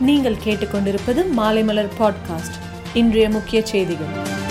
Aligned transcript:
நீங்கள் 0.00 0.36
கேட்டுக்கொண்டிருப்பது 0.44 1.24
மாலைமலர் 1.36 1.88
பாட்காஸ்ட் 1.98 2.58
இன்றைய 2.94 3.30
முக்கிய 3.30 3.66
செய்திகள். 3.66 4.44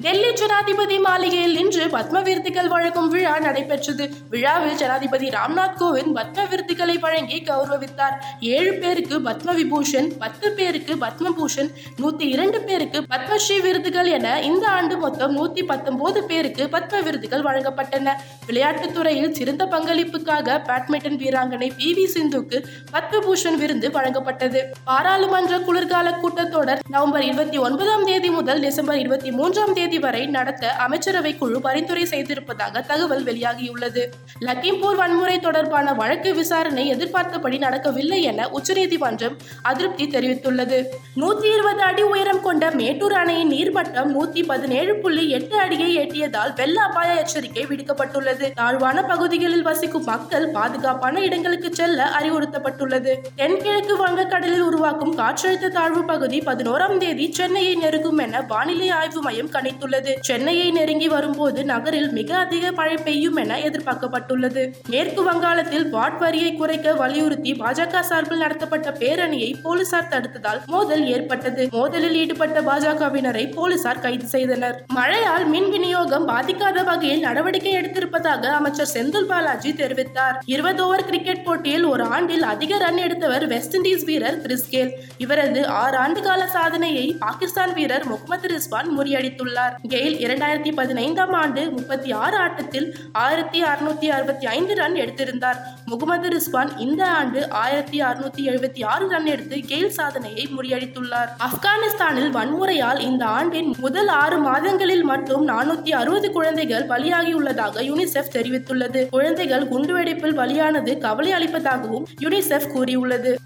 டெல்லி 0.00 0.32
ஜனாதிபதி 0.32 0.98
மாளிகையில் 0.98 1.58
இன்று 1.58 1.86
பத்ம 1.86 2.22
விருதுகள் 2.22 2.68
வழங்கும் 2.68 3.08
விழா 3.08 3.38
நடைபெற்றது. 3.38 4.14
விழாவில் 4.30 4.74
ஜனாதிபதி 4.74 5.28
ராம்நாத் 5.28 5.76
கோவிந்த் 5.80 6.14
பத்ம 6.14 6.48
விருதுகளை 6.48 6.98
வழங்கி 6.98 7.42
கௌரவித்தார். 7.42 8.14
ஏழு 8.40 8.72
பேருக்கு 8.72 9.18
பத்ம 9.20 9.54
விபூஷன் 9.54 10.18
பத்து 10.18 10.50
பேருக்கு 10.50 10.94
பத்ம 10.94 11.26
பூஷன் 11.38 11.70
நூத்தி 11.96 12.22
இரண்டு 12.22 12.60
பேருக்கு 12.60 13.00
பத்மஸ்ரீ 13.00 13.60
விருதுகள் 13.60 14.06
என 14.06 14.40
இந்த 14.42 14.68
ஆண்டு 14.68 14.96
மொத்தம் 14.96 15.36
நூத்தி 15.36 15.64
பத்தொன்பது 15.64 16.24
பேருக்கு 16.24 16.68
பத்ம 16.72 17.02
விருதுகள் 17.02 17.42
வழங்கப்பட்டன. 17.42 18.10
விளையாட்டுத் 18.46 18.94
துறையில் 18.94 19.34
சிறந்த 19.34 19.64
பங்களிப்புக்காக 19.64 20.58
பேட்மிண்டன் 20.68 21.16
வீராங்கனை 21.16 21.70
பி. 21.76 21.94
வி. 21.94 22.06
சிந்துக்கு 22.06 22.66
பத்மபூஷன் 22.92 23.54
விருது 23.54 23.88
வழங்கப்பட்டது. 23.88 24.62
பாராளுமன்ற 24.84 25.58
குளிர்கால 25.58 26.18
கூட்டத்தொடர் 26.22 26.78
நவம்பர் 26.88 27.22
இருபத்தி 27.22 27.58
ஒன்பதாம் 27.58 28.04
தேதி 28.04 28.30
முதல் 28.30 28.60
டிசம்பர் 28.60 28.98
இருபத்தி 28.98 29.30
மூன்றாம் 29.30 29.72
தேதி 29.72 29.98
வரை 29.98 30.26
நடத்த 30.26 30.70
அமைச்சரவை 30.70 31.36
குழு 31.36 31.60
பரிந்துரை 31.60 32.02
செய்திருப்பதாக 32.02 32.80
தகவல் 32.86 33.24
வெளியாகியுள்ளது. 33.24 34.04
லக்கிம்பூர் 34.40 34.96
வன்முறை 34.96 35.40
தொடர்பான 35.40 35.94
வழக்கு 35.94 36.34
விசாரணை 36.34 36.86
எதிர்பார்த்தபடி 36.86 37.58
நடக்கவில்லை 37.58 38.22
என 38.22 38.48
உச்சநீதிமன்றம் 38.48 39.36
அதிருப்தி 39.62 40.06
தெரிவித்துள்ளது. 40.06 40.84
நூத்தி 41.16 41.44
இருபது 41.44 41.80
அடி 41.80 42.02
உயரம் 42.02 42.42
கொண்ட 42.42 42.70
மேட்டூர் 42.70 43.12
அணையின் 43.12 43.50
நீர்மட்டம் 43.50 44.14
நூத்தி 44.20 44.46
பதினேழு 44.46 44.98
புள்ளி 44.98 45.30
எட்டு 45.30 45.58
அடியை 45.58 45.98
எட்டியதால் 45.98 46.54
வெள்ள 46.54 46.82
அபாய 46.82 47.18
எச்சரிக்கை 47.18 47.66
விடுக்கப்பட்டுள்ளது. 47.66 48.35
தாழ்வான 48.36 49.02
பகுதிகளில் 49.02 49.62
வசிக்கும் 49.62 50.04
மக்கள் 50.04 50.50
பாதுகாப்பான 50.50 51.20
இடங்களுக்கு 51.20 51.74
செல்ல 51.74 52.10
அறிவுறுத்தப்பட்டுள்ளது. 52.18 53.16
தென்கிழக்கு 53.36 54.06
வங்கக்கடலில் 54.06 54.60
உருவாக்கும் 54.60 55.18
காற்றழுத்த 55.18 55.68
தாழ்வு 55.68 56.04
பகுதி 56.04 56.38
பதினோராம் 56.38 56.96
தேதி 56.96 57.32
சென்னையை 57.32 57.74
நெருங்கும் 57.74 58.18
என 58.18 58.40
வானிலை 58.40 58.88
ஆய்வு 58.88 59.22
மையம் 59.22 59.50
கணித்துள்ளது. 59.50 60.14
சென்னையை 60.20 60.70
நெருங்கி 60.70 61.08
வரும்போது 61.08 61.64
நகரில் 61.64 62.10
மிக 62.10 62.36
அதிக 62.36 62.72
மழை 62.72 62.96
பெய்யும் 62.96 63.36
என 63.36 63.58
எதிர்பார்க்கப்பட்டுள்ளது. 63.58 64.72
மேற்கு 64.88 65.22
வங்காளத்தில் 65.22 65.88
வாட் 65.88 66.18
வரியை 66.18 66.54
குறைக்க 66.54 66.94
வலியுறுத்தி 66.94 67.52
பாஜக 67.52 68.00
சார்பில் 68.00 68.38
நடத்தப்பட்ட 68.38 68.90
பேரணியை 68.90 69.54
போலீசார் 69.62 70.08
தடுத்ததால் 70.10 70.64
மோதல் 70.66 71.06
ஏற்பட்டது. 71.06 71.68
மோதலில் 71.72 72.12
ஈடுபட்ட 72.12 72.60
பாஜகவினரை 72.60 73.54
போலீசார் 73.54 73.98
கைது 73.98 74.26
செய்தனர். 74.26 74.84
மழையால் 74.94 75.46
மின் 75.46 75.70
விநியோகம் 75.70 76.28
பாதிக்காத 76.28 76.84
வகையில் 76.84 77.20
நடவடிக்கை 77.20 77.76
எடுத்திருப்பதாக 77.76 78.25
இருப்பதாக 78.26 78.54
அமைச்சர் 78.58 78.90
செந்தில் 78.92 79.26
பாலாஜி 79.30 79.70
தெரிவித்தார். 79.80 80.36
இருபது 80.52 80.80
ஓவர் 80.84 81.04
கிரிக்கெட் 81.08 81.42
போட்டியில் 81.44 81.84
ஒரு 81.90 82.04
ஆண்டில் 82.14 82.44
அதிக 82.52 82.78
ரன் 82.82 82.98
எடுத்தவர் 83.04 83.44
வெஸ்ட் 83.52 83.74
இண்டீஸ் 83.78 84.04
வீரர் 84.08 84.38
கிறிஸ்கேல். 84.44 84.90
இவரது 85.24 85.60
ஆறு 85.80 85.96
ஆண்டு 86.04 86.20
கால 86.26 86.42
சாதனையை 86.54 87.04
பாகிஸ்தான் 87.24 87.72
வீரர் 87.76 88.06
முகமது 88.12 88.48
ரிஸ்வான் 88.54 88.90
முறியடித்துள்ளார். 88.96 89.74
கெயில் 89.92 90.16
இரண்டாயிரத்தி 90.24 90.72
பதினைந்தாம் 90.80 91.34
ஆண்டு 91.42 91.62
முப்பத்தி 91.76 92.10
ஆறு 92.22 92.38
ஆட்டத்தில் 92.44 92.88
ஆயிரத்தி 93.24 93.60
அறுநூத்தி 93.70 94.10
அறுபத்தி 94.16 94.48
ஐந்து 94.56 94.76
ரன் 94.80 94.98
எடுத்திருந்தார். 95.04 95.60
முகமது 95.92 96.30
ரிஸ்வான் 96.36 96.72
இந்த 96.86 97.02
ஆண்டு 97.20 97.42
ஆயிரத்தி 97.62 98.00
அறுநூத்தி 98.08 98.44
எழுபத்தி 98.52 98.82
ஆறு 98.94 99.06
ரன் 99.14 99.30
எடுத்து 99.34 99.58
கெயில் 99.70 99.94
சாதனையை 100.00 100.46
முறியடித்துள்ளார். 100.56 101.30
ஆப்கானிஸ்தானில் 101.48 102.30
வன்முறையால் 102.38 103.02
இந்த 103.10 103.24
ஆண்டின் 103.38 103.72
முதல் 103.86 104.12
ஆறு 104.22 104.40
மாதங்களில் 104.48 105.06
மட்டும் 105.12 105.46
நானூத்தி 105.52 105.94
அறுபது 106.02 106.30
குழந்தைகள் 106.38 106.90
பலியாகியுள்ளதாக 106.94 107.74
யூனிசெஃப் 108.16 108.36
தெரிவித்துள்ளது. 108.36 109.08
குழந்தைகள் 109.08 109.68
குண்டுவெடிப்பில் 109.68 110.36
பலியானது 110.36 110.98
கவலை 110.98 111.32
அளிப்பதாகவும் 111.32 112.06
யூனிசெஃப் 112.20 112.68
கூறியுள்ளது. 112.68 113.38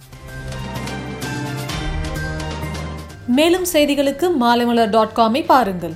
மேலும் 3.27 3.67
செய்திகளுக்கு 3.73 4.31
மாலைமலர் 4.41 4.91
டாட் 4.91 5.17
காமை 5.17 5.45
பாருங்கள். 5.47 5.95